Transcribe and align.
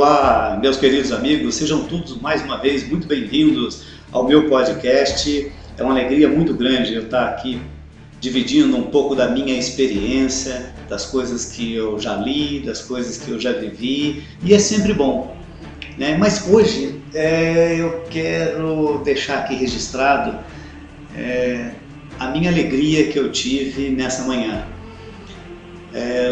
Olá, 0.00 0.56
meus 0.62 0.76
queridos 0.76 1.10
amigos, 1.10 1.56
sejam 1.56 1.82
todos 1.82 2.20
mais 2.20 2.40
uma 2.44 2.56
vez 2.58 2.88
muito 2.88 3.08
bem-vindos 3.08 3.82
ao 4.12 4.28
meu 4.28 4.48
podcast. 4.48 5.50
É 5.76 5.82
uma 5.82 5.90
alegria 5.90 6.28
muito 6.28 6.54
grande 6.54 6.94
eu 6.94 7.02
estar 7.02 7.24
aqui 7.24 7.60
dividindo 8.20 8.76
um 8.76 8.84
pouco 8.84 9.16
da 9.16 9.28
minha 9.28 9.58
experiência, 9.58 10.72
das 10.88 11.04
coisas 11.04 11.46
que 11.46 11.74
eu 11.74 11.98
já 11.98 12.14
li, 12.14 12.60
das 12.60 12.80
coisas 12.80 13.18
que 13.18 13.28
eu 13.28 13.40
já 13.40 13.52
vivi, 13.54 14.22
e 14.40 14.54
é 14.54 14.58
sempre 14.60 14.94
bom. 14.94 15.36
Né? 15.98 16.16
Mas 16.16 16.48
hoje 16.48 17.02
é, 17.12 17.74
eu 17.80 18.04
quero 18.08 19.02
deixar 19.04 19.38
aqui 19.38 19.56
registrado 19.56 20.38
é, 21.16 21.72
a 22.20 22.28
minha 22.28 22.52
alegria 22.52 23.08
que 23.08 23.18
eu 23.18 23.32
tive 23.32 23.90
nessa 23.90 24.22
manhã. 24.22 24.64
É, 25.92 26.30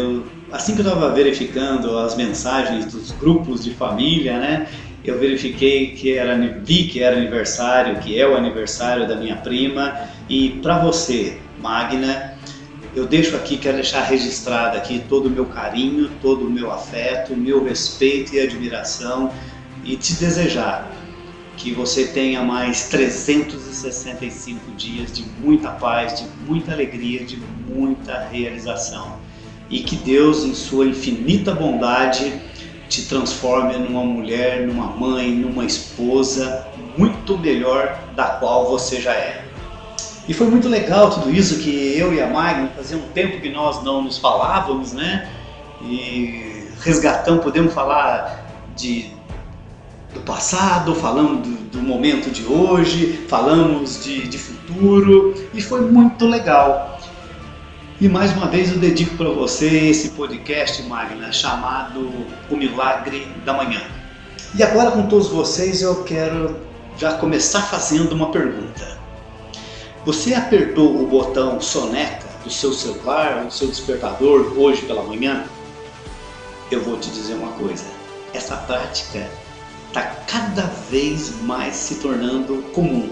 assim 0.51 0.75
que 0.75 0.81
eu 0.81 0.85
estava 0.85 1.13
verificando 1.13 1.97
as 1.97 2.15
mensagens 2.15 2.85
dos 2.85 3.11
grupos 3.11 3.63
de 3.63 3.73
família, 3.73 4.39
né, 4.39 4.67
eu 5.03 5.17
verifiquei 5.17 5.91
que 5.91 6.13
era 6.13 6.37
vi 6.63 6.83
que 6.87 7.01
era 7.01 7.15
aniversário, 7.15 7.99
que 7.99 8.19
é 8.19 8.27
o 8.27 8.35
aniversário 8.35 9.07
da 9.07 9.15
minha 9.15 9.37
prima. 9.37 9.95
E 10.27 10.49
para 10.61 10.79
você, 10.79 11.37
Magna, 11.61 12.33
eu 12.93 13.05
deixo 13.05 13.35
aqui, 13.35 13.57
quero 13.57 13.75
deixar 13.75 14.03
registrado 14.03 14.75
aqui 14.75 15.03
todo 15.07 15.27
o 15.27 15.29
meu 15.29 15.45
carinho, 15.45 16.09
todo 16.21 16.45
o 16.45 16.49
meu 16.49 16.71
afeto, 16.71 17.35
meu 17.35 17.63
respeito 17.63 18.35
e 18.35 18.39
admiração. 18.41 19.31
E 19.85 19.95
te 19.95 20.13
desejar 20.15 20.91
que 21.55 21.71
você 21.71 22.07
tenha 22.07 22.43
mais 22.43 22.89
365 22.89 24.71
dias 24.71 25.13
de 25.13 25.23
muita 25.39 25.69
paz, 25.71 26.19
de 26.19 26.27
muita 26.45 26.73
alegria, 26.73 27.23
de 27.23 27.37
muita 27.65 28.27
realização 28.27 29.25
e 29.69 29.79
que 29.79 29.95
Deus, 29.95 30.43
em 30.43 30.53
sua 30.53 30.85
infinita 30.85 31.53
bondade, 31.53 32.33
te 32.87 33.03
transforme 33.03 33.77
numa 33.77 34.03
mulher, 34.03 34.65
numa 34.65 34.87
mãe, 34.87 35.29
numa 35.31 35.65
esposa 35.65 36.65
muito 36.97 37.37
melhor 37.37 37.99
da 38.15 38.25
qual 38.25 38.67
você 38.69 39.01
já 39.01 39.13
é. 39.13 39.45
E 40.27 40.33
foi 40.33 40.47
muito 40.47 40.67
legal 40.67 41.09
tudo 41.09 41.29
isso 41.29 41.59
que 41.59 41.97
eu 41.97 42.13
e 42.13 42.21
a 42.21 42.27
Magna 42.27 42.69
fazia 42.75 42.97
um 42.97 43.07
tempo 43.13 43.39
que 43.39 43.49
nós 43.49 43.83
não 43.83 44.01
nos 44.01 44.17
falávamos, 44.17 44.93
né? 44.93 45.29
E 45.81 46.67
resgatamos, 46.81 47.43
podemos 47.43 47.73
falar 47.73 48.45
de 48.75 49.17
do 50.13 50.21
passado, 50.21 50.95
falamos 50.95 51.47
do, 51.47 51.55
do 51.69 51.79
momento 51.79 52.29
de 52.31 52.45
hoje, 52.45 53.25
falamos 53.27 54.03
de, 54.03 54.27
de 54.27 54.37
futuro 54.37 55.33
e 55.53 55.61
foi 55.61 55.81
muito 55.81 56.25
legal. 56.25 56.96
E 57.99 58.07
mais 58.07 58.31
uma 58.31 58.45
vez 58.45 58.71
eu 58.71 58.77
dedico 58.77 59.17
para 59.17 59.29
você 59.29 59.89
esse 59.89 60.09
podcast, 60.09 60.83
Magna, 60.83 61.31
chamado 61.31 62.11
O 62.47 62.55
Milagre 62.55 63.25
da 63.43 63.53
Manhã. 63.53 63.81
E 64.53 64.61
agora 64.61 64.91
com 64.91 65.07
todos 65.07 65.29
vocês 65.29 65.81
eu 65.81 66.03
quero 66.03 66.57
já 66.95 67.13
começar 67.13 67.63
fazendo 67.63 68.11
uma 68.11 68.29
pergunta. 68.29 68.99
Você 70.05 70.35
apertou 70.35 71.01
o 71.01 71.07
botão 71.07 71.59
soneca 71.59 72.27
do 72.43 72.51
seu 72.51 72.71
celular, 72.71 73.45
do 73.45 73.51
seu 73.51 73.67
despertador 73.67 74.53
hoje 74.55 74.83
pela 74.83 75.01
manhã? 75.01 75.45
Eu 76.69 76.83
vou 76.83 76.99
te 76.99 77.09
dizer 77.09 77.33
uma 77.33 77.53
coisa. 77.53 77.85
Essa 78.31 78.57
prática 78.57 79.27
está 79.87 80.03
cada 80.27 80.67
vez 80.91 81.41
mais 81.41 81.75
se 81.75 81.95
tornando 81.95 82.61
comum. 82.73 83.09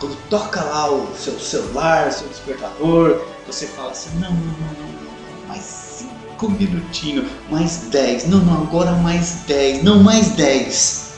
Quando 0.00 0.16
toca 0.30 0.62
lá 0.62 0.90
o 0.90 1.14
seu 1.14 1.38
celular, 1.38 2.10
seu 2.10 2.28
despertador, 2.28 3.33
você 3.46 3.66
fala 3.66 3.90
assim, 3.90 4.10
não, 4.18 4.30
não, 4.30 4.36
não, 4.36 4.88
não, 4.88 5.48
mais 5.48 5.62
cinco 5.62 6.50
minutinhos, 6.50 7.26
mais 7.50 7.88
dez, 7.90 8.26
não, 8.26 8.38
não, 8.38 8.62
agora 8.62 8.92
mais 8.92 9.42
dez, 9.46 9.82
não, 9.82 10.02
mais 10.02 10.30
dez. 10.30 11.12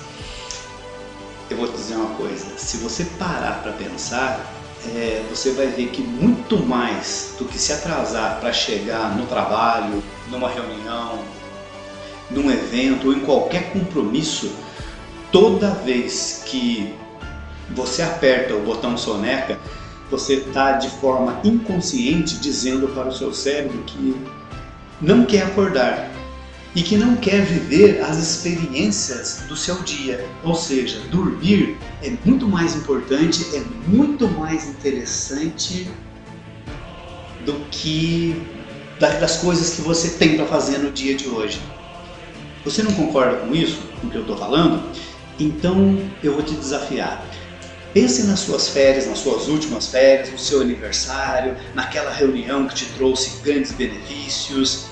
Eu 1.49 1.57
vou 1.57 1.69
te 1.69 1.77
dizer 1.77 1.95
uma 1.95 2.15
coisa, 2.17 2.47
se 2.57 2.79
você 2.79 3.05
parar 3.19 3.63
para 3.63 3.73
pensar, 3.73 4.53
é, 4.95 5.25
você 5.31 5.53
vai 5.53 5.69
ver 5.69 5.89
que 5.89 6.03
muito 6.03 6.59
mais 6.59 7.35
do 7.39 7.45
que 7.45 7.59
se 7.59 7.73
atrasar 7.73 8.41
para 8.41 8.53
chegar 8.53 9.17
no 9.17 9.27
trabalho, 9.27 10.03
numa 10.29 10.49
reunião, 10.49 11.21
num 12.31 12.51
evento 12.51 13.09
ou 13.09 13.13
em 13.13 13.21
qualquer 13.21 13.73
compromisso, 13.73 14.53
toda 15.31 15.71
vez 15.71 16.43
que 16.45 16.95
você 17.71 18.03
aperta 18.03 18.55
o 18.55 18.63
botão 18.63 18.97
soneca, 18.97 19.59
você 20.11 20.35
está 20.35 20.73
de 20.73 20.89
forma 20.91 21.41
inconsciente 21.45 22.37
dizendo 22.37 22.89
para 22.89 23.09
o 23.09 23.13
seu 23.13 23.33
cérebro 23.35 23.83
que 23.87 24.17
não 25.01 25.25
quer 25.25 25.43
acordar 25.43 26.11
e 26.75 26.83
que 26.83 26.97
não 26.97 27.17
quer 27.17 27.43
viver 27.43 28.03
as 28.03 28.19
experiências 28.19 29.43
do 29.49 29.57
seu 29.57 29.77
dia. 29.77 30.25
Ou 30.45 30.55
seja, 30.55 31.01
dormir 31.11 31.77
é 32.03 32.13
muito 32.25 32.47
mais 32.47 32.77
importante, 32.77 33.47
é 33.57 33.63
muito 33.89 34.29
mais 34.29 34.69
interessante 34.69 35.89
do 37.45 37.55
que 37.71 38.37
das 39.01 39.39
coisas 39.39 39.75
que 39.75 39.83
você 39.83 40.11
tem 40.11 40.37
para 40.37 40.47
fazer 40.47 40.79
no 40.79 40.91
dia 40.91 41.15
de 41.15 41.29
hoje. 41.29 41.61
Você 42.65 42.83
não 42.83 42.93
concorda 42.93 43.37
com 43.37 43.55
isso, 43.55 43.79
com 44.01 44.09
o 44.09 44.11
que 44.11 44.17
eu 44.17 44.23
estou 44.23 44.37
falando? 44.37 44.83
Então 45.39 45.99
eu 46.23 46.35
vou 46.35 46.43
te 46.43 46.55
desafiar. 46.55 47.25
Pense 47.97 48.25
nas 48.25 48.41
suas 48.41 48.69
férias, 48.69 49.07
nas 49.07 49.21
suas 49.21 49.49
últimas 49.49 49.87
férias, 49.87 50.31
no 50.31 50.39
seu 50.39 50.61
aniversário, 50.61 51.57
naquela 51.75 52.11
reunião 52.11 52.69
que 52.69 52.75
te 52.75 52.85
trouxe 52.93 53.41
grandes 53.43 53.73
benefícios, 53.73 54.85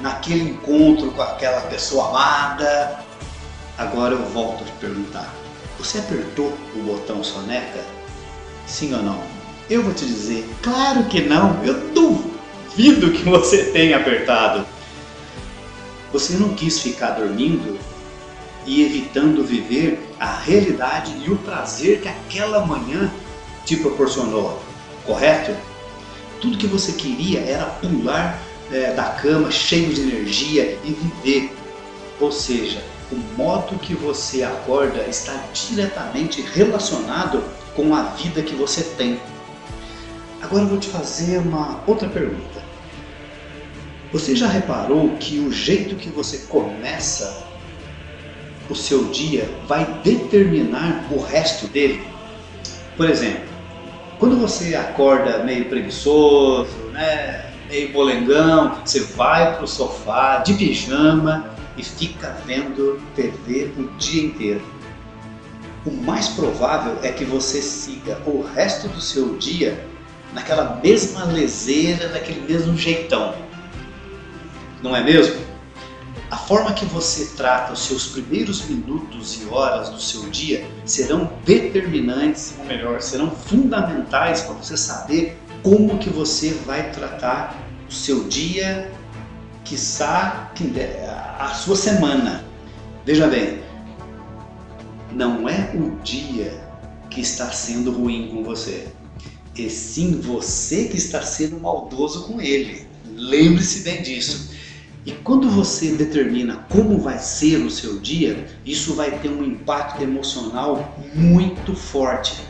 naquele 0.00 0.50
encontro 0.50 1.10
com 1.10 1.22
aquela 1.22 1.62
pessoa 1.62 2.10
amada. 2.10 3.00
Agora 3.76 4.14
eu 4.14 4.24
volto 4.26 4.62
a 4.62 4.64
te 4.64 4.72
perguntar: 4.74 5.34
você 5.76 5.98
apertou 5.98 6.56
o 6.76 6.82
botão 6.84 7.24
soneca? 7.24 7.80
Sim 8.64 8.94
ou 8.94 9.02
não? 9.02 9.20
Eu 9.68 9.82
vou 9.82 9.92
te 9.92 10.06
dizer: 10.06 10.48
claro 10.62 11.02
que 11.06 11.20
não, 11.20 11.64
eu 11.64 11.90
duvido 11.90 13.10
que 13.10 13.24
você 13.24 13.72
tenha 13.72 13.96
apertado. 13.96 14.64
Você 16.12 16.34
não 16.34 16.50
quis 16.54 16.78
ficar 16.78 17.10
dormindo 17.10 17.76
e 18.66 18.82
evitando 18.82 19.44
viver 19.44 20.08
a 20.18 20.36
realidade 20.36 21.14
e 21.24 21.30
o 21.30 21.36
prazer 21.38 22.00
que 22.00 22.08
aquela 22.08 22.64
manhã 22.64 23.10
te 23.64 23.76
proporcionou, 23.76 24.62
correto? 25.04 25.54
Tudo 26.40 26.58
que 26.58 26.66
você 26.66 26.92
queria 26.92 27.40
era 27.40 27.66
pular 27.66 28.38
é, 28.70 28.92
da 28.92 29.04
cama 29.04 29.50
cheio 29.50 29.92
de 29.92 30.00
energia 30.00 30.78
e 30.84 30.92
viver. 30.92 31.54
Ou 32.20 32.32
seja, 32.32 32.82
o 33.10 33.16
modo 33.36 33.78
que 33.78 33.94
você 33.94 34.42
acorda 34.42 35.02
está 35.08 35.34
diretamente 35.52 36.40
relacionado 36.40 37.42
com 37.74 37.94
a 37.94 38.02
vida 38.02 38.42
que 38.42 38.54
você 38.54 38.82
tem. 38.96 39.20
Agora 40.40 40.62
eu 40.62 40.68
vou 40.68 40.78
te 40.78 40.88
fazer 40.88 41.38
uma 41.38 41.82
outra 41.86 42.08
pergunta. 42.08 42.62
Você 44.12 44.36
já 44.36 44.46
reparou 44.46 45.16
que 45.16 45.38
o 45.38 45.50
jeito 45.50 45.96
que 45.96 46.10
você 46.10 46.38
começa 46.48 47.46
o 48.72 48.76
seu 48.76 49.04
dia 49.04 49.48
vai 49.68 49.84
determinar 50.02 51.06
o 51.10 51.20
resto 51.20 51.68
dele. 51.68 52.02
Por 52.96 53.08
exemplo, 53.08 53.44
quando 54.18 54.36
você 54.36 54.74
acorda 54.74 55.44
meio 55.44 55.66
preguiçoso, 55.66 56.74
né, 56.92 57.52
meio 57.68 57.92
bolengão, 57.92 58.78
você 58.84 59.00
vai 59.00 59.54
para 59.54 59.64
o 59.64 59.68
sofá 59.68 60.38
de 60.38 60.54
pijama 60.54 61.50
e 61.76 61.84
fica 61.84 62.36
vendo 62.46 63.00
TV 63.14 63.70
o 63.76 63.84
dia 63.98 64.24
inteiro. 64.24 64.62
O 65.84 65.90
mais 65.90 66.28
provável 66.28 66.96
é 67.02 67.10
que 67.10 67.24
você 67.24 67.60
siga 67.60 68.18
o 68.24 68.42
resto 68.54 68.88
do 68.88 69.00
seu 69.00 69.36
dia 69.36 69.84
naquela 70.32 70.80
mesma 70.82 71.24
leseira, 71.24 72.08
naquele 72.08 72.40
mesmo 72.40 72.76
jeitão. 72.76 73.34
Não 74.82 74.96
é 74.96 75.02
mesmo? 75.02 75.51
A 76.32 76.36
forma 76.38 76.72
que 76.72 76.86
você 76.86 77.26
trata 77.36 77.74
os 77.74 77.80
seus 77.80 78.06
primeiros 78.06 78.64
minutos 78.64 79.42
e 79.42 79.44
horas 79.50 79.90
do 79.90 80.00
seu 80.00 80.30
dia 80.30 80.66
serão 80.82 81.30
determinantes, 81.44 82.54
ou 82.58 82.64
melhor, 82.64 83.02
serão 83.02 83.30
fundamentais 83.30 84.40
para 84.40 84.54
você 84.54 84.74
saber 84.74 85.38
como 85.62 85.98
que 85.98 86.08
você 86.08 86.54
vai 86.64 86.90
tratar 86.90 87.62
o 87.86 87.92
seu 87.92 88.24
dia, 88.24 88.90
quiçá 89.62 90.50
a 91.38 91.48
sua 91.48 91.76
semana. 91.76 92.42
Veja 93.04 93.26
bem, 93.26 93.60
não 95.10 95.46
é 95.46 95.70
o 95.74 95.98
dia 96.02 96.66
que 97.10 97.20
está 97.20 97.50
sendo 97.50 97.92
ruim 97.92 98.28
com 98.28 98.42
você, 98.42 98.88
e 99.54 99.68
sim 99.68 100.18
você 100.18 100.86
que 100.86 100.96
está 100.96 101.20
sendo 101.20 101.60
maldoso 101.60 102.22
com 102.22 102.40
ele. 102.40 102.86
Lembre-se 103.14 103.80
bem 103.80 104.00
disso. 104.00 104.61
E 105.04 105.10
quando 105.10 105.50
você 105.50 105.92
determina 105.92 106.64
como 106.68 106.98
vai 106.98 107.18
ser 107.18 107.56
o 107.56 107.70
seu 107.70 107.98
dia, 107.98 108.46
isso 108.64 108.94
vai 108.94 109.18
ter 109.18 109.28
um 109.28 109.42
impacto 109.42 110.00
emocional 110.00 110.96
muito 111.12 111.74
forte 111.74 112.40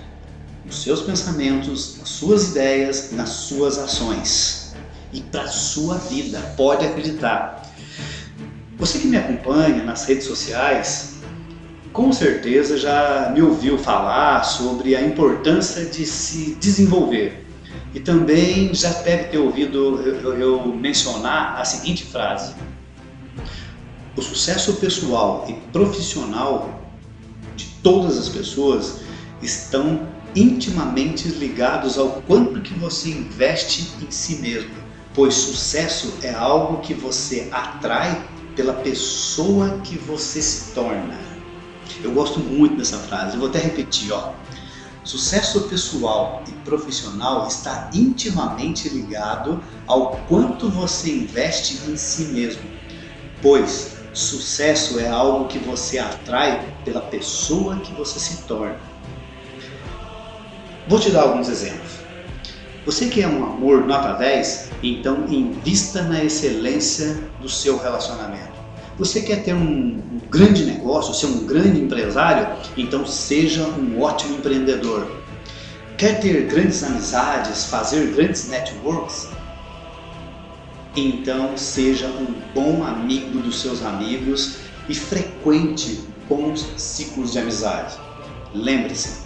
nos 0.65 0.83
seus 0.83 1.01
pensamentos, 1.01 1.97
nas 1.99 2.09
suas 2.11 2.51
ideias, 2.51 3.11
nas 3.13 3.31
suas 3.31 3.79
ações 3.79 4.75
e 5.13 5.21
para 5.21 5.47
sua 5.47 5.97
vida. 5.97 6.41
Pode 6.57 6.85
acreditar. 6.85 7.63
Você 8.77 8.99
que 8.99 9.07
me 9.07 9.17
acompanha 9.17 9.83
nas 9.83 10.05
redes 10.05 10.27
sociais, 10.27 11.15
com 11.91 12.13
certeza 12.13 12.77
já 12.77 13.31
me 13.35 13.41
ouviu 13.41 13.79
falar 13.79 14.43
sobre 14.45 14.95
a 14.95 15.01
importância 15.01 15.87
de 15.87 16.05
se 16.05 16.55
desenvolver. 16.57 17.47
E 17.95 18.01
também 18.01 18.73
já 18.75 18.91
deve 18.91 19.25
ter 19.25 19.39
ouvido 19.39 20.01
eu, 20.01 20.35
eu 20.39 20.67
mencionar 20.75 21.61
a 21.61 21.65
seguinte 21.65 22.05
frase: 22.05 22.55
O 24.17 24.23
sucesso 24.23 24.75
pessoal 24.75 25.47
e 25.49 25.53
profissional 25.71 26.81
de 27.55 27.67
todas 27.83 28.17
as 28.19 28.29
pessoas 28.29 29.01
estão 29.43 30.09
intimamente 30.35 31.29
ligados 31.29 31.99
ao 31.99 32.23
quanto 32.23 32.63
que 32.63 32.73
você 32.75 33.11
investe 33.11 33.93
em 34.01 34.11
si 34.11 34.37
mesmo, 34.37 34.71
pois 35.15 35.35
sucesso 35.35 36.15
é 36.23 36.33
algo 36.33 36.81
que 36.81 36.95
você 36.95 37.49
atrai 37.53 38.27
pela 38.57 38.73
pessoa 38.73 39.81
que 39.85 39.99
você 39.99 40.41
se 40.41 40.73
torna. 40.73 41.21
Eu 42.03 42.13
gosto 42.13 42.41
muito 42.41 42.77
dessa 42.77 42.99
frase, 42.99 43.35
eu 43.35 43.41
vou 43.41 43.49
até 43.49 43.59
repetir, 43.59 44.13
ó. 44.13 44.33
Sucesso 45.05 45.63
pessoal 45.63 46.45
e 46.47 46.53
profissional 46.65 47.49
está 47.49 47.91
intimamente 47.93 48.89
ligado 48.89 49.63
ao 49.87 50.17
quanto 50.29 50.71
você 50.71 51.11
investe 51.11 51.91
em 51.91 51.97
si 51.97 52.27
mesmo, 52.27 52.63
pois 53.41 53.97
sucesso 54.13 55.01
é 55.01 55.09
algo 55.09 55.49
que 55.49 55.59
você 55.59 55.99
atrai 55.99 56.73
pela 56.85 57.01
pessoa 57.01 57.81
que 57.81 57.93
você 57.95 58.21
se 58.21 58.43
torna. 58.45 58.79
Vou 60.87 61.01
te 61.01 61.11
dar 61.11 61.23
alguns 61.23 61.49
exemplos. 61.49 62.03
Você 62.85 63.09
quer 63.09 63.27
um 63.27 63.45
amor 63.45 63.87
nota 63.87 64.13
10? 64.13 64.71
Então 64.83 65.27
invista 65.29 66.03
na 66.03 66.23
excelência 66.23 67.29
do 67.41 67.49
seu 67.49 67.77
relacionamento. 67.77 68.52
Você 69.03 69.21
quer 69.21 69.43
ter 69.43 69.53
um, 69.53 69.59
um 69.59 70.21
grande 70.31 70.65
negócio, 70.65 71.13
ser 71.13 71.27
um 71.27 71.45
grande 71.45 71.81
empresário? 71.81 72.57
Então 72.77 73.05
seja 73.05 73.65
um 73.65 74.01
ótimo 74.01 74.37
empreendedor. 74.37 75.11
Quer 75.99 76.21
ter 76.21 76.47
grandes 76.47 76.85
amizades, 76.85 77.65
fazer 77.65 78.15
grandes 78.15 78.49
networks? 78.49 79.29
Então 80.95 81.59
seja 81.59 82.07
um 82.07 82.33
bom 82.55 82.85
amigo 82.85 83.41
dos 83.41 83.61
seus 83.61 83.85
amigos 83.85 84.59
e 84.89 84.95
frequente 84.95 86.05
bons 86.29 86.65
ciclos 86.77 87.33
de 87.33 87.41
amizade. 87.41 87.99
Lembre-se, 88.55 89.23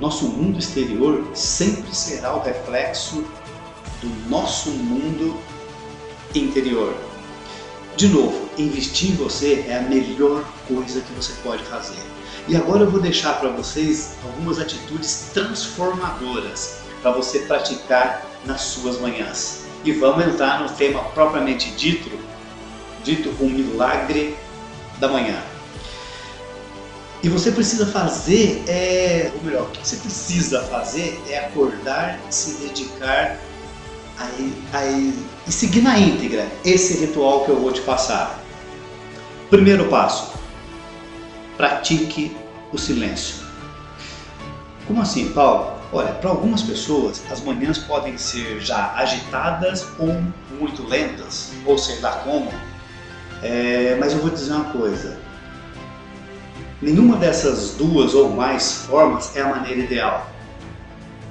nosso 0.00 0.26
mundo 0.26 0.58
exterior 0.58 1.24
sempre 1.34 1.94
será 1.94 2.34
o 2.34 2.42
reflexo 2.42 3.24
do 4.02 4.28
nosso 4.28 4.70
mundo 4.70 5.36
interior. 6.34 6.96
De 7.96 8.08
novo, 8.08 8.47
investir 8.62 9.10
em 9.10 9.14
você 9.14 9.64
é 9.68 9.78
a 9.78 9.82
melhor 9.82 10.44
coisa 10.66 11.00
que 11.00 11.12
você 11.12 11.32
pode 11.42 11.62
fazer. 11.64 11.98
E 12.46 12.56
agora 12.56 12.84
eu 12.84 12.90
vou 12.90 13.00
deixar 13.00 13.34
para 13.34 13.50
vocês 13.50 14.14
algumas 14.24 14.58
atitudes 14.58 15.30
transformadoras 15.34 16.78
para 17.02 17.10
você 17.12 17.40
praticar 17.40 18.24
nas 18.44 18.62
suas 18.62 19.00
manhãs. 19.00 19.64
E 19.84 19.92
vamos 19.92 20.26
entrar 20.26 20.60
no 20.60 20.68
tema 20.70 21.02
propriamente 21.10 21.70
dito, 21.72 22.10
dito 23.04 23.28
o 23.40 23.48
milagre 23.48 24.36
da 24.98 25.08
manhã. 25.08 25.40
E 27.22 27.28
você 27.28 27.50
precisa 27.50 27.86
fazer, 27.86 28.62
é, 28.68 29.32
ou 29.34 29.42
melhor, 29.42 29.64
o 29.64 29.70
que 29.70 29.86
você 29.86 29.96
precisa 29.96 30.62
fazer 30.62 31.20
é 31.28 31.38
acordar 31.38 32.20
se 32.30 32.54
dedicar 32.64 33.38
a, 34.16 34.24
a, 34.78 34.84
e 35.46 35.52
seguir 35.52 35.82
na 35.82 35.98
íntegra 35.98 36.46
esse 36.64 36.98
ritual 36.98 37.44
que 37.44 37.50
eu 37.50 37.60
vou 37.60 37.72
te 37.72 37.80
passar. 37.80 38.40
Primeiro 39.50 39.88
passo: 39.88 40.38
pratique 41.56 42.36
o 42.70 42.76
silêncio. 42.76 43.36
Como 44.86 45.00
assim, 45.00 45.30
Paulo? 45.32 45.78
Olha, 45.90 46.12
para 46.12 46.28
algumas 46.28 46.60
pessoas 46.60 47.22
as 47.30 47.40
manhãs 47.40 47.78
podem 47.78 48.18
ser 48.18 48.60
já 48.60 48.92
agitadas 48.94 49.86
ou 49.98 50.22
muito 50.58 50.86
lentas, 50.86 51.52
ou 51.64 51.78
sei 51.78 51.98
lá 52.00 52.12
como. 52.24 52.50
É, 53.42 53.96
mas 53.98 54.12
eu 54.12 54.18
vou 54.18 54.28
dizer 54.28 54.52
uma 54.52 54.64
coisa: 54.64 55.18
Nenhuma 56.82 57.16
dessas 57.16 57.70
duas 57.70 58.12
ou 58.14 58.28
mais 58.28 58.84
formas 58.84 59.34
é 59.34 59.40
a 59.40 59.48
maneira 59.48 59.80
ideal. 59.80 60.30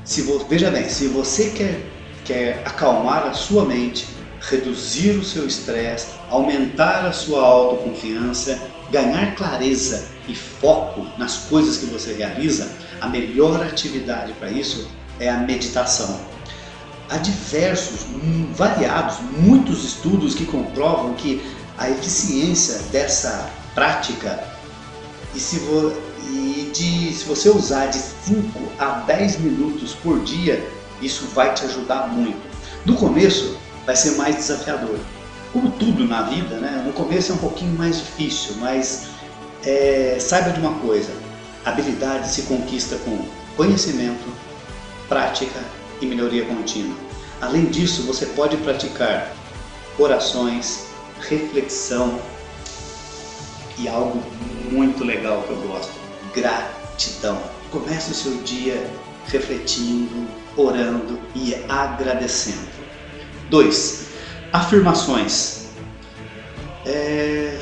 Se 0.04 0.24
vo, 0.24 0.40
veja 0.40 0.72
bem, 0.72 0.90
se 0.90 1.08
você 1.08 1.52
quer, 1.52 1.86
quer 2.26 2.64
acalmar 2.66 3.28
a 3.28 3.34
sua 3.34 3.64
mente, 3.64 4.08
reduzir 4.42 5.12
o 5.12 5.24
seu 5.24 5.48
estresse, 5.48 6.08
aumentar 6.30 7.06
a 7.06 7.12
sua 7.12 7.42
autoconfiança, 7.42 8.60
ganhar 8.92 9.36
clareza 9.36 10.08
e 10.28 10.36
foco 10.36 11.06
nas 11.18 11.38
coisas 11.50 11.78
que 11.78 11.86
você 11.86 12.14
realiza, 12.14 12.70
a 13.02 13.08
melhor 13.08 13.62
atividade 13.62 14.34
para 14.34 14.50
isso 14.52 14.88
é 15.20 15.30
a 15.30 15.38
meditação. 15.38 16.20
Há 17.10 17.18
diversos, 17.18 18.06
variados, 18.54 19.20
muitos 19.38 19.84
estudos 19.84 20.36
que 20.36 20.46
comprovam 20.46 21.14
que 21.14 21.42
a 21.78 21.90
eficiência 21.90 22.80
dessa 22.92 23.50
prática 23.74 24.44
e 25.34 25.40
se, 25.40 25.60
vo, 25.60 25.94
e 26.30 26.72
de, 26.74 27.14
se 27.14 27.24
você 27.26 27.50
usar 27.50 27.88
de 27.88 27.98
5 27.98 28.60
a 28.80 29.04
10 29.06 29.40
minutos 29.40 29.94
por 29.94 30.20
dia, 30.24 30.68
isso 31.02 31.28
vai 31.34 31.54
te 31.54 31.64
ajudar 31.66 32.08
muito. 32.08 32.42
No 32.86 32.96
começo 32.96 33.58
vai 33.88 33.96
ser 33.96 34.12
mais 34.12 34.36
desafiador. 34.36 35.00
Como 35.54 35.72
tudo 35.72 36.06
na 36.06 36.24
vida, 36.24 36.58
né? 36.58 36.84
no 36.86 36.92
começo 36.92 37.32
é 37.32 37.36
um 37.36 37.40
pouquinho 37.40 37.76
mais 37.76 37.98
difícil, 37.98 38.56
mas 38.60 39.08
é, 39.66 40.18
saiba 40.20 40.52
de 40.52 40.60
uma 40.60 40.76
coisa: 40.80 41.10
habilidade 41.66 42.30
se 42.30 42.44
conquista 42.44 42.98
com 42.98 43.26
conhecimento, 43.56 44.32
prática 45.08 45.60
e 46.02 46.06
melhoria 46.06 46.46
contínua. 46.46 46.96
Além 47.42 47.66
disso, 47.66 48.04
você 48.04 48.26
pode 48.26 48.58
praticar 48.58 49.34
orações, 49.98 50.88
reflexão 51.22 52.20
e 53.78 53.88
algo 53.88 54.22
muito 54.70 55.04
legal 55.06 55.42
que 55.44 55.52
eu 55.52 55.62
gosto: 55.62 55.94
gratidão. 56.36 57.42
Comece 57.72 58.12
o 58.12 58.14
seu 58.14 58.34
dia 58.44 58.90
refletindo, 59.28 60.28
orando 60.58 61.20
e 61.34 61.56
agradecendo. 61.70 62.87
2. 63.50 64.08
Afirmações. 64.52 65.68
É, 66.86 67.60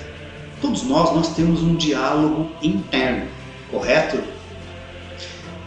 todos 0.61 0.83
nós 0.83 1.13
nós 1.13 1.35
temos 1.35 1.61
um 1.61 1.75
diálogo 1.75 2.51
interno, 2.61 3.27
correto? 3.71 4.19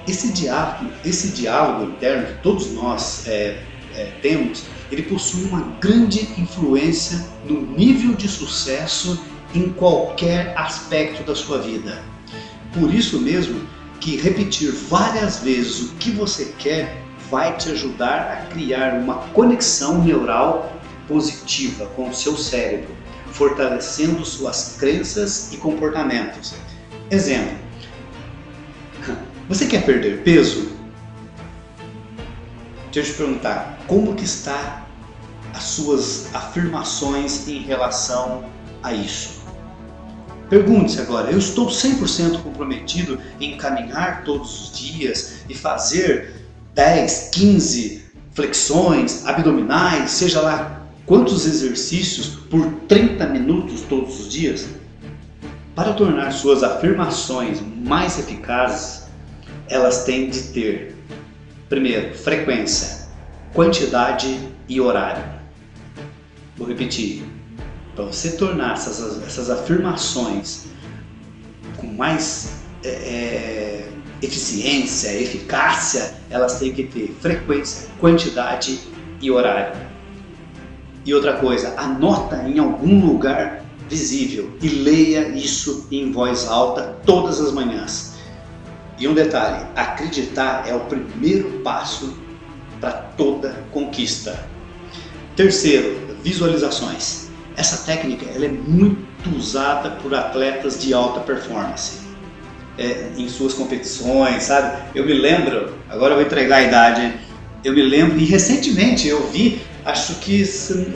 Esse 0.07 0.33
diálogo, 0.33 0.91
esse 1.05 1.29
diálogo 1.29 1.91
interno 1.93 2.27
que 2.27 2.43
todos 2.43 2.73
nós 2.73 3.27
é, 3.27 3.63
é, 3.95 4.13
temos, 4.23 4.65
ele 4.91 5.03
possui 5.03 5.45
uma 5.45 5.61
grande 5.81 6.23
influência 6.41 7.25
no 7.45 7.61
nível 7.61 8.15
de 8.15 8.29
sucesso 8.29 9.23
em 9.55 9.71
qualquer 9.71 10.57
aspecto 10.57 11.23
da 11.25 11.35
sua 11.35 11.59
vida. 11.59 12.03
Por 12.73 12.93
isso 12.95 13.21
mesmo 13.21 13.61
que 14.01 14.17
repetir 14.17 14.71
várias 14.73 15.41
vezes 15.41 15.81
o 15.81 15.95
que 15.97 16.11
você 16.11 16.55
quer 16.59 17.03
vai 17.31 17.57
te 17.57 17.71
ajudar 17.71 18.33
a 18.33 18.47
criar 18.53 18.95
uma 18.95 19.17
conexão 19.29 20.03
neural 20.03 20.73
positiva 21.07 21.87
com 21.97 22.09
o 22.09 22.15
seu 22.15 22.37
cérebro, 22.37 22.95
fortalecendo 23.33 24.25
suas 24.25 24.77
crenças 24.79 25.53
e 25.53 25.57
comportamentos. 25.57 26.55
Exemplo: 27.11 27.57
Você 29.49 29.67
quer 29.67 29.85
perder 29.85 30.23
peso? 30.23 30.73
Deixa 32.93 33.11
eu 33.11 33.15
te 33.15 33.19
perguntar, 33.19 33.79
como 33.87 34.15
que 34.15 34.25
está 34.25 34.87
as 35.55 35.63
suas 35.65 36.35
afirmações 36.35 37.47
em 37.49 37.61
relação 37.61 38.45
a 38.83 38.93
isso? 38.93 39.39
Pergunte-se 40.49 41.01
agora: 41.01 41.31
eu 41.31 41.39
estou 41.39 41.69
100% 41.69 42.43
comprometido 42.43 43.21
em 43.41 43.57
caminhar 43.57 44.25
todos 44.25 44.63
os 44.63 44.79
dias 44.79 45.45
e 45.49 45.55
fazer 45.55 46.38
10, 46.79 47.31
15 47.33 48.05
flexões, 48.35 49.27
abdominais, 49.27 50.13
seja 50.13 50.41
lá 50.41 50.87
quantos 51.05 51.45
exercícios 51.45 52.29
por 52.49 52.71
30 52.87 53.27
minutos 53.27 53.81
todos 53.81 54.21
os 54.21 54.33
dias? 54.33 54.69
Para 55.75 55.93
tornar 55.93 56.31
suas 56.31 56.63
afirmações 56.63 57.61
mais 57.61 58.17
eficazes, 58.21 59.09
elas 59.69 60.05
têm 60.05 60.31
de 60.31 60.41
ter, 60.41 60.95
primeiro, 61.69 62.17
frequência, 62.17 63.09
quantidade 63.53 64.39
e 64.69 64.81
horário. 64.81 65.25
Vou 66.57 66.69
repetir: 66.69 67.25
para 67.97 68.05
você 68.05 68.37
tornar 68.37 68.75
essas, 68.75 69.21
essas 69.27 69.51
afirmações 69.51 70.67
com 71.77 71.89
mais 71.89 72.53
é, 72.85 72.89
é, 72.89 73.78
eficiência, 74.23 75.15
eficácia, 75.21 76.15
elas 76.31 76.59
têm 76.59 76.73
que 76.73 76.85
ter 76.85 77.15
frequência, 77.21 77.89
quantidade 78.01 78.79
e 79.21 79.31
horário. 79.31 79.81
E 81.05 81.15
outra 81.15 81.35
coisa, 81.35 81.75
anota 81.77 82.37
em 82.47 82.59
algum 82.59 83.05
lugar 83.05 83.65
visível 83.89 84.53
e 84.61 84.69
leia 84.69 85.29
isso 85.29 85.87
em 85.91 86.13
voz 86.13 86.47
alta 86.47 86.97
todas 87.07 87.41
as 87.41 87.53
manhãs. 87.53 88.19
E 88.99 89.07
um 89.07 89.15
detalhe: 89.15 89.65
acreditar 89.77 90.65
é 90.67 90.75
o 90.75 90.81
primeiro 90.81 91.61
passo 91.61 92.19
para 92.81 92.93
toda 92.93 93.65
conquista. 93.73 94.45
Terceiro, 95.37 96.17
visualizações. 96.23 97.29
Essa 97.57 97.85
técnica 97.87 98.27
ela 98.27 98.45
é 98.45 98.49
muito 98.49 99.31
usada 99.37 99.91
por 100.03 100.15
atletas 100.15 100.81
de 100.81 100.93
alta 100.93 101.21
performance 101.21 102.08
é, 102.79 103.09
em 103.17 103.29
suas 103.29 103.53
competições, 103.55 104.45
sabe? 104.45 104.79
Eu 104.95 105.05
me 105.05 105.13
lembro, 105.13 105.75
agora 105.89 106.13
eu 106.13 106.19
vou 106.19 106.27
entregar 106.27 106.57
a 106.57 106.63
idade, 106.63 107.13
eu 107.65 107.73
me 107.73 107.83
lembro, 107.83 108.19
e 108.19 108.25
recentemente 108.25 109.09
eu 109.09 109.27
vi, 109.31 109.61
acho 109.85 110.15
que, 110.17 110.45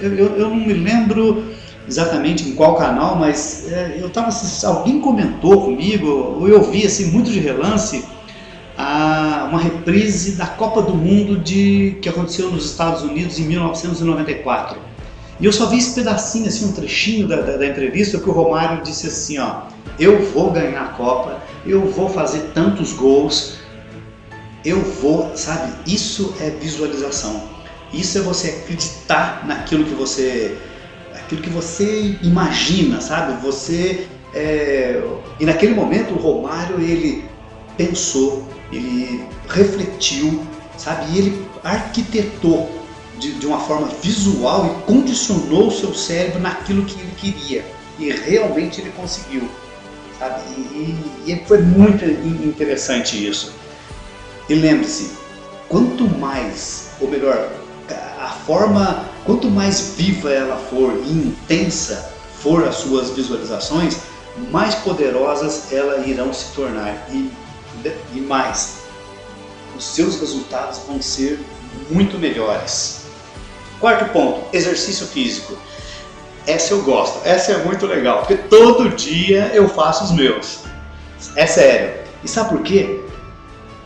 eu, 0.00 0.36
eu 0.36 0.48
não 0.48 0.56
me 0.56 0.72
lembro 0.72 1.52
exatamente 1.88 2.48
em 2.48 2.52
qual 2.54 2.76
canal, 2.76 3.16
mas 3.16 3.70
é, 3.70 3.98
eu 4.00 4.08
tava, 4.10 4.30
alguém 4.64 5.00
comentou 5.00 5.62
comigo, 5.62 6.06
ou 6.40 6.48
eu 6.48 6.62
vi 6.62 6.86
assim 6.86 7.06
muito 7.06 7.30
de 7.30 7.40
relance, 7.40 8.04
a, 8.78 9.48
uma 9.50 9.60
reprise 9.60 10.36
da 10.36 10.46
Copa 10.46 10.82
do 10.82 10.94
Mundo 10.94 11.36
de, 11.38 11.98
que 12.00 12.08
aconteceu 12.08 12.50
nos 12.50 12.64
Estados 12.64 13.02
Unidos 13.02 13.38
em 13.38 13.44
1994. 13.44 14.91
E 15.42 15.44
eu 15.44 15.52
só 15.52 15.66
vi 15.66 15.78
esse 15.78 15.92
pedacinho, 15.92 16.46
assim, 16.46 16.66
um 16.66 16.72
trechinho 16.72 17.26
da, 17.26 17.40
da, 17.40 17.56
da 17.56 17.66
entrevista 17.66 18.16
que 18.20 18.30
o 18.30 18.32
Romário 18.32 18.80
disse 18.84 19.08
assim, 19.08 19.38
ó, 19.38 19.62
eu 19.98 20.24
vou 20.26 20.52
ganhar 20.52 20.80
a 20.80 20.88
Copa, 20.90 21.42
eu 21.66 21.84
vou 21.90 22.08
fazer 22.08 22.52
tantos 22.54 22.92
gols, 22.92 23.56
eu 24.64 24.80
vou, 24.80 25.36
sabe? 25.36 25.72
Isso 25.84 26.32
é 26.40 26.48
visualização. 26.48 27.42
Isso 27.92 28.18
é 28.18 28.20
você 28.20 28.50
acreditar 28.50 29.44
naquilo 29.44 29.84
que 29.84 29.94
você, 29.94 30.56
aquilo 31.12 31.42
que 31.42 31.50
você 31.50 32.16
imagina, 32.22 33.00
sabe? 33.00 33.42
Você 33.42 34.06
é... 34.32 35.02
e 35.40 35.44
naquele 35.44 35.74
momento 35.74 36.14
o 36.14 36.18
Romário 36.18 36.80
ele 36.80 37.24
pensou, 37.76 38.46
ele 38.70 39.24
refletiu, 39.48 40.40
sabe? 40.78 41.12
E 41.12 41.18
ele 41.18 41.46
arquitetou 41.64 42.81
de, 43.18 43.32
de 43.32 43.46
uma 43.46 43.60
forma 43.60 43.88
visual 44.02 44.66
e 44.66 44.82
condicionou 44.86 45.68
o 45.68 45.72
seu 45.72 45.94
cérebro 45.94 46.40
naquilo 46.40 46.84
que 46.84 46.98
ele 47.00 47.12
queria. 47.16 47.64
E 47.98 48.10
realmente 48.10 48.80
ele 48.80 48.90
conseguiu. 48.96 49.48
Sabe? 50.18 50.40
E, 50.56 50.96
e, 51.26 51.32
e 51.32 51.44
foi 51.46 51.58
muito 51.62 52.04
interessante 52.04 53.28
isso. 53.28 53.52
E 54.48 54.54
lembre-se, 54.54 55.12
quanto 55.68 56.04
mais, 56.18 56.90
ou 57.00 57.08
melhor, 57.08 57.50
a 58.20 58.28
forma, 58.46 59.08
quanto 59.24 59.50
mais 59.50 59.94
viva 59.96 60.30
ela 60.30 60.56
for 60.56 60.94
e 61.04 61.10
intensa 61.10 62.12
for 62.40 62.66
as 62.66 62.76
suas 62.76 63.10
visualizações, 63.10 63.98
mais 64.50 64.74
poderosas 64.76 65.72
elas 65.72 66.06
irão 66.06 66.32
se 66.32 66.52
tornar. 66.54 67.06
E, 67.10 67.30
e 68.14 68.20
mais, 68.20 68.82
os 69.76 69.84
seus 69.84 70.18
resultados 70.20 70.80
vão 70.86 71.00
ser 71.00 71.40
muito 71.90 72.18
melhores. 72.18 73.01
Quarto 73.82 74.12
ponto, 74.12 74.44
exercício 74.52 75.08
físico. 75.08 75.58
Essa 76.46 76.72
eu 76.72 76.82
gosto, 76.82 77.18
essa 77.26 77.50
é 77.50 77.64
muito 77.64 77.84
legal, 77.84 78.18
porque 78.18 78.36
todo 78.36 78.90
dia 78.90 79.50
eu 79.52 79.68
faço 79.68 80.04
os 80.04 80.12
meus. 80.12 80.60
É 81.34 81.48
sério. 81.48 81.94
E 82.22 82.28
sabe 82.28 82.50
por 82.50 82.62
quê? 82.62 83.00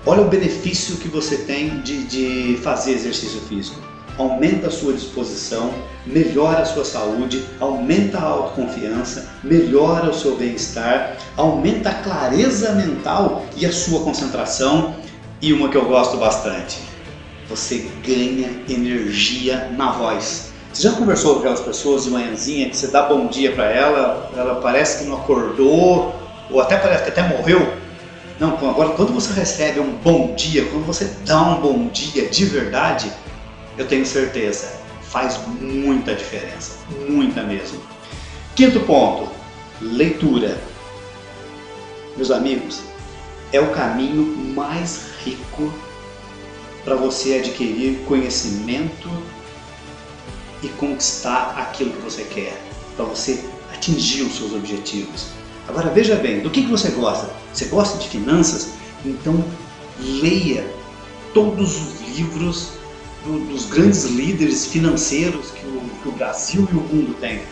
Olha 0.04 0.20
o 0.20 0.28
benefício 0.28 0.96
que 0.96 1.08
você 1.08 1.38
tem 1.38 1.80
de, 1.80 2.04
de 2.04 2.60
fazer 2.62 2.92
exercício 2.92 3.40
físico. 3.48 3.80
Aumenta 4.18 4.66
a 4.66 4.70
sua 4.70 4.92
disposição, 4.92 5.72
melhora 6.04 6.58
a 6.58 6.66
sua 6.66 6.84
saúde, 6.84 7.42
aumenta 7.58 8.18
a 8.18 8.24
autoconfiança, 8.24 9.30
melhora 9.42 10.10
o 10.10 10.14
seu 10.14 10.36
bem-estar, 10.36 11.16
aumenta 11.38 11.88
a 11.88 11.94
clareza 11.94 12.72
mental 12.72 13.46
e 13.56 13.64
a 13.64 13.72
sua 13.72 14.00
concentração. 14.00 14.94
E 15.40 15.54
uma 15.54 15.70
que 15.70 15.76
eu 15.78 15.86
gosto 15.86 16.18
bastante, 16.18 16.80
você 17.48 17.88
ganha 18.04 18.50
energia 18.68 19.70
na 19.76 19.92
voz. 19.92 20.52
Você 20.72 20.82
já 20.82 20.92
conversou 20.92 21.34
com 21.34 21.40
aquelas 21.40 21.60
pessoas 21.60 22.04
de 22.04 22.10
manhãzinha 22.10 22.68
que 22.68 22.76
você 22.76 22.88
dá 22.88 23.02
bom 23.02 23.28
dia 23.28 23.52
para 23.52 23.64
ela, 23.70 24.30
ela 24.36 24.56
parece 24.56 24.98
que 24.98 25.04
não 25.08 25.16
acordou, 25.16 26.14
ou 26.50 26.60
até 26.60 26.76
parece 26.76 27.04
que 27.04 27.10
até 27.10 27.22
morreu? 27.22 27.74
Não, 28.38 28.54
agora 28.54 28.90
quando 28.90 29.12
você 29.12 29.32
recebe 29.32 29.80
um 29.80 29.92
bom 29.92 30.34
dia, 30.34 30.66
quando 30.66 30.84
você 30.84 31.10
dá 31.24 31.40
um 31.42 31.60
bom 31.60 31.88
dia 31.88 32.28
de 32.28 32.44
verdade, 32.44 33.10
eu 33.78 33.86
tenho 33.86 34.04
certeza, 34.04 34.70
faz 35.02 35.38
muita 35.60 36.14
diferença, 36.14 36.72
muita 37.08 37.42
mesmo. 37.42 37.80
Quinto 38.54 38.80
ponto, 38.80 39.30
leitura. 39.80 40.58
Meus 42.16 42.30
amigos, 42.30 42.80
é 43.52 43.60
o 43.60 43.70
caminho 43.70 44.24
mais 44.54 45.06
rico 45.24 45.72
para 46.86 46.94
você 46.94 47.34
adquirir 47.34 47.98
conhecimento 48.06 49.10
e 50.62 50.68
conquistar 50.68 51.56
aquilo 51.58 51.90
que 51.90 52.00
você 52.00 52.22
quer, 52.22 52.62
para 52.94 53.04
você 53.04 53.44
atingir 53.74 54.22
os 54.22 54.36
seus 54.36 54.52
objetivos. 54.52 55.26
Agora 55.66 55.90
veja 55.90 56.14
bem, 56.14 56.40
do 56.40 56.48
que, 56.48 56.62
que 56.62 56.70
você 56.70 56.90
gosta? 56.90 57.28
Você 57.52 57.64
gosta 57.64 57.98
de 57.98 58.08
finanças? 58.08 58.68
Então 59.04 59.44
leia 59.98 60.64
todos 61.34 61.76
os 61.76 62.16
livros 62.16 62.68
do, 63.24 63.40
dos 63.46 63.66
grandes 63.66 64.04
líderes 64.04 64.66
financeiros 64.66 65.50
que 65.50 65.66
o, 65.66 65.82
que 66.02 66.08
o 66.08 66.12
Brasil 66.12 66.68
e 66.72 66.76
o 66.76 66.80
mundo 66.80 67.16
têm. 67.18 67.42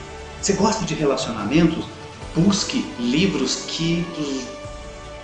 Você 0.41 0.53
gosta 0.53 0.85
de 0.85 0.95
relacionamentos? 0.95 1.85
Busque 2.37 2.87
livros 3.01 3.65
que 3.67 4.07
dos, 4.17 4.45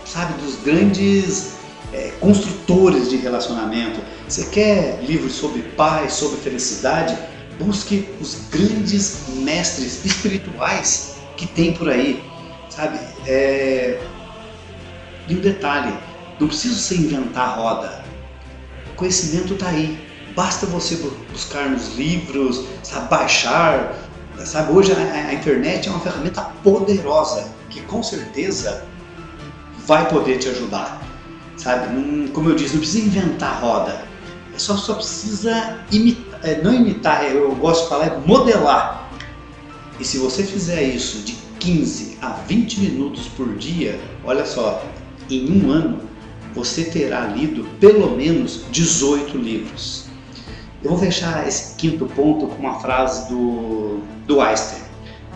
sabe, 0.04 0.34
dos 0.42 0.56
grandes 0.64 1.59
é, 1.92 2.12
construtores 2.20 3.10
de 3.10 3.16
relacionamento. 3.16 4.00
Você 4.28 4.46
quer 4.46 5.02
livros 5.02 5.32
sobre 5.32 5.62
paz, 5.62 6.14
sobre 6.14 6.38
felicidade? 6.40 7.16
Busque 7.58 8.08
os 8.20 8.48
grandes 8.50 9.28
mestres 9.36 10.04
espirituais 10.04 11.16
que 11.36 11.46
tem 11.46 11.72
por 11.72 11.88
aí 11.88 12.30
sabe? 12.70 12.98
É... 13.26 14.00
E 15.28 15.34
um 15.34 15.40
detalhe, 15.40 15.92
não 16.38 16.48
precisa 16.48 16.74
você 16.74 16.94
inventar 16.96 17.48
a 17.48 17.52
roda. 17.52 18.04
O 18.92 18.96
conhecimento 18.96 19.54
está 19.54 19.68
aí. 19.68 20.08
Basta 20.34 20.64
você 20.66 20.96
buscar 21.30 21.68
nos 21.68 21.94
livros, 21.96 22.64
sabe, 22.82 23.08
baixar. 23.08 23.94
Sabe, 24.44 24.72
hoje 24.72 24.92
a, 24.92 24.96
a 24.96 25.34
internet 25.34 25.86
é 25.86 25.90
uma 25.90 26.00
ferramenta 26.00 26.42
poderosa 26.62 27.46
que 27.68 27.82
com 27.82 28.02
certeza 28.02 28.86
vai 29.86 30.08
poder 30.08 30.38
te 30.38 30.48
ajudar. 30.48 30.98
Sabe, 31.60 31.92
não, 31.92 32.28
como 32.28 32.48
eu 32.48 32.56
disse, 32.56 32.72
não 32.72 32.80
precisa 32.80 33.06
inventar 33.06 33.60
roda. 33.60 34.02
É 34.54 34.58
só, 34.58 34.78
só 34.78 34.94
precisa 34.94 35.78
imitar, 35.92 36.40
é, 36.42 36.62
não 36.62 36.72
imitar, 36.72 37.22
eu 37.26 37.54
gosto 37.56 37.82
de 37.82 37.88
falar, 37.90 38.06
é 38.06 38.18
modelar. 38.24 39.10
E 39.98 40.04
se 40.04 40.16
você 40.16 40.42
fizer 40.42 40.82
isso 40.82 41.18
de 41.18 41.34
15 41.58 42.16
a 42.22 42.30
20 42.30 42.80
minutos 42.80 43.28
por 43.28 43.54
dia, 43.56 44.00
olha 44.24 44.46
só, 44.46 44.82
em 45.28 45.62
um 45.62 45.70
ano 45.70 46.00
você 46.54 46.84
terá 46.84 47.26
lido 47.26 47.64
pelo 47.78 48.16
menos 48.16 48.62
18 48.70 49.36
livros. 49.36 50.06
Eu 50.82 50.88
vou 50.88 50.98
fechar 50.98 51.46
esse 51.46 51.74
quinto 51.74 52.06
ponto 52.06 52.46
com 52.46 52.56
uma 52.62 52.80
frase 52.80 53.28
do, 53.28 54.00
do 54.26 54.40
Einstein. 54.40 54.80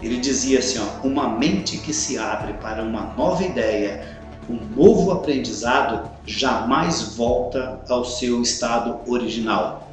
Ele 0.02 0.16
dizia 0.16 0.60
assim: 0.60 0.78
ó, 0.78 1.06
uma 1.06 1.28
mente 1.28 1.76
que 1.76 1.92
se 1.92 2.16
abre 2.16 2.54
para 2.54 2.82
uma 2.82 3.12
nova 3.14 3.44
ideia, 3.44 4.18
um 4.48 4.58
novo 4.74 5.12
aprendizado, 5.12 6.13
jamais 6.26 7.14
volta 7.16 7.80
ao 7.88 8.04
seu 8.04 8.40
estado 8.42 9.00
original. 9.06 9.92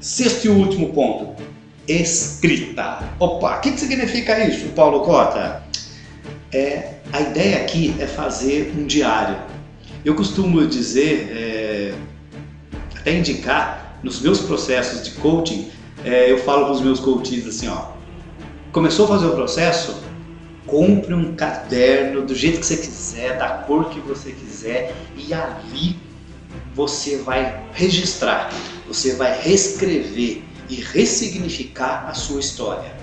Sexto 0.00 0.46
e 0.46 0.48
último 0.48 0.92
ponto: 0.92 1.42
escrita. 1.86 3.08
Opa, 3.18 3.56
o 3.56 3.60
que, 3.60 3.72
que 3.72 3.80
significa 3.80 4.44
isso, 4.44 4.68
Paulo 4.70 5.00
Cota? 5.00 5.62
É, 6.52 6.94
a 7.12 7.20
ideia 7.20 7.58
aqui 7.58 7.94
é 7.98 8.06
fazer 8.06 8.74
um 8.76 8.86
diário. 8.86 9.36
Eu 10.04 10.14
costumo 10.14 10.66
dizer, 10.66 11.30
é, 11.30 11.94
até 12.96 13.16
indicar, 13.16 13.98
nos 14.02 14.20
meus 14.20 14.40
processos 14.40 15.02
de 15.02 15.12
coaching, 15.12 15.70
é, 16.04 16.30
eu 16.30 16.38
falo 16.38 16.66
para 16.66 16.74
os 16.74 16.80
meus 16.80 17.00
coaches 17.00 17.46
assim, 17.46 17.68
ó, 17.68 17.88
começou 18.72 19.06
a 19.06 19.08
fazer 19.08 19.26
o 19.26 19.32
processo, 19.32 20.02
compre 20.68 21.14
um 21.14 21.34
caderno 21.34 22.24
do 22.24 22.34
jeito 22.34 22.60
que 22.60 22.66
você 22.66 22.76
quiser, 22.76 23.36
da 23.38 23.48
cor 23.48 23.90
que 23.90 24.00
você 24.00 24.30
quiser 24.32 24.94
e 25.16 25.34
ali 25.34 25.96
você 26.74 27.16
vai 27.18 27.64
registrar, 27.72 28.50
você 28.86 29.14
vai 29.16 29.40
reescrever 29.40 30.42
e 30.68 30.74
ressignificar 30.76 32.06
a 32.08 32.14
sua 32.14 32.40
história 32.40 32.98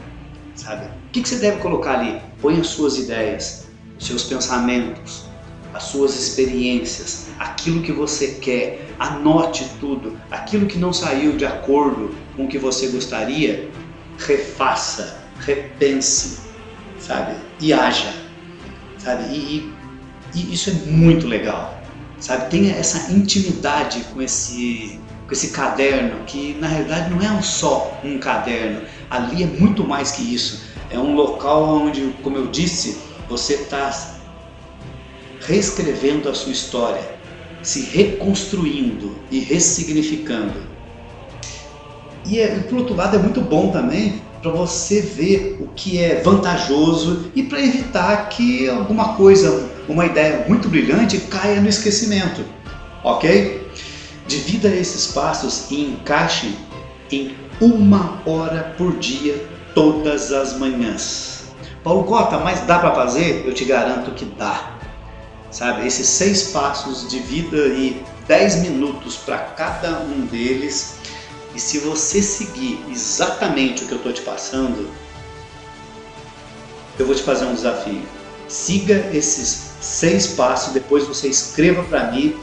sabe? 0.56 0.86
O 0.86 1.12
que, 1.12 1.28
você 1.28 1.36
deve 1.38 1.58
colocar 1.58 2.00
ali? 2.00 2.22
Põe 2.42 2.60
as 2.60 2.68
suas 2.68 2.98
ideias, 2.98 3.68
os 4.00 4.08
seus 4.08 4.24
pensamentos, 4.24 5.26
as 5.74 5.84
suas 5.84 6.16
experiências, 6.16 7.28
aquilo 7.38 7.82
que 7.82 7.92
você 7.92 8.40
quer, 8.42 8.88
anote 8.98 9.70
tudo, 9.80 10.18
aquilo 10.32 10.66
que 10.66 10.78
não 10.78 10.94
saiu 10.94 11.34
de 11.34 11.46
acordo 11.46 12.16
com 12.36 12.46
o 12.46 12.48
que 12.48 12.58
você 12.58 12.88
gostaria, 12.88 13.70
refaça, 14.18 15.22
repense, 15.40 16.40
sabe? 17.06 17.36
E 17.60 17.74
haja, 17.74 18.14
sabe? 18.98 19.24
E, 19.34 19.72
e, 20.34 20.40
e 20.40 20.54
isso 20.54 20.70
é 20.70 20.74
muito 20.90 21.28
legal, 21.28 21.80
sabe? 22.20 22.50
Tenha 22.50 22.74
essa 22.76 23.12
intimidade 23.12 24.02
com 24.14 24.22
esse 24.22 25.00
com 25.28 25.34
esse 25.34 25.50
caderno 25.50 26.24
que 26.28 26.56
na 26.60 26.68
realidade 26.68 27.10
não 27.10 27.20
é 27.20 27.42
só 27.42 28.00
um 28.04 28.20
caderno, 28.20 28.82
ali 29.10 29.42
é 29.42 29.48
muito 29.48 29.84
mais 29.84 30.12
que 30.12 30.22
isso. 30.22 30.62
É 30.92 31.00
um 31.00 31.16
local 31.16 31.64
onde, 31.68 32.14
como 32.22 32.38
eu 32.38 32.46
disse, 32.46 33.00
você 33.28 33.56
está 33.56 33.92
reescrevendo 35.48 36.30
a 36.30 36.34
sua 36.36 36.52
história, 36.52 37.02
se 37.64 37.82
reconstruindo 37.86 39.16
e 39.32 39.40
ressignificando. 39.40 40.62
E, 42.24 42.40
é, 42.40 42.60
por 42.60 42.78
outro 42.78 42.96
lado, 42.96 43.16
é 43.16 43.20
muito 43.20 43.42
bom 43.42 43.72
também 43.72 44.22
para 44.42 44.52
você 44.52 45.02
ver 45.02 45.58
o 45.60 45.68
que 45.76 45.98
é 45.98 46.22
vantajoso 46.22 47.32
e 47.36 47.44
para 47.44 47.62
evitar 47.62 48.30
que 48.30 48.70
alguma 48.70 49.16
coisa, 49.16 49.70
uma 49.88 50.06
ideia 50.06 50.46
muito 50.48 50.70
brilhante, 50.70 51.18
caia 51.20 51.60
no 51.62 51.70
esquecimento. 51.70 52.44
Ok? 53.04 53.70
Divida 54.28 54.68
esses 54.70 55.08
passos 55.08 55.70
e 55.70 55.82
encaixe 55.82 56.56
em 57.12 57.36
uma 57.62 58.22
hora 58.26 58.74
por 58.78 58.98
dia, 58.98 59.48
todas 59.74 60.32
as 60.32 60.58
manhãs. 60.58 61.36
Paulo 61.84 62.04
Cota, 62.04 62.40
mas 62.40 62.62
dá 62.62 62.80
para 62.80 62.96
fazer? 62.96 63.44
Eu 63.46 63.54
te 63.54 63.64
garanto 63.64 64.12
que 64.12 64.26
dá. 64.26 64.76
Sabe, 65.52 65.88
esses 65.88 66.08
seis 66.08 66.52
passos 66.52 67.08
de 67.08 67.20
vida 67.20 67.58
e 67.68 68.04
dez 68.28 68.56
minutos 68.58 69.16
para 69.18 69.38
cada 69.38 70.00
um 70.00 70.26
deles. 70.26 70.96
E 71.56 71.60
se 71.60 71.80
você 71.80 72.22
seguir 72.22 72.84
exatamente 72.92 73.86
o 73.86 73.88
que 73.88 73.94
eu 73.94 73.98
estou 73.98 74.12
te 74.12 74.22
passando, 74.22 74.90
eu 77.00 77.06
vou 77.06 77.16
te 77.16 77.24
fazer 77.24 77.46
um 77.46 77.54
desafio. 77.54 78.02
Siga 78.50 79.10
esses 79.14 79.72
seis 79.80 80.28
passos, 80.28 80.74
depois 80.74 81.06
você 81.06 81.30
escreva 81.30 81.82
para 81.84 82.12
mim 82.12 82.36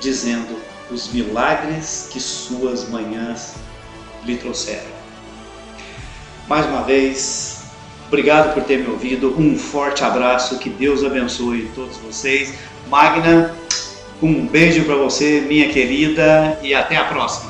dizendo 0.00 0.56
os 0.90 1.12
milagres 1.12 2.08
que 2.10 2.18
suas 2.18 2.88
manhãs 2.88 3.54
lhe 4.24 4.36
trouxeram. 4.36 5.00
Mais 6.48 6.64
uma 6.66 6.82
vez, 6.82 7.64
obrigado 8.08 8.54
por 8.54 8.64
ter 8.64 8.78
me 8.78 8.90
ouvido. 8.90 9.34
Um 9.38 9.56
forte 9.56 10.02
abraço, 10.02 10.58
que 10.58 10.70
Deus 10.70 11.04
abençoe 11.04 11.70
todos 11.74 11.98
vocês. 11.98 12.54
Magna, 12.88 13.54
um 14.22 14.46
beijo 14.46 14.84
para 14.84 14.96
você, 14.96 15.42
minha 15.42 15.68
querida, 15.68 16.58
e 16.62 16.74
até 16.74 16.96
a 16.96 17.04
próxima. 17.04 17.49